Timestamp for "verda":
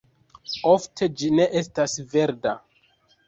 2.15-2.55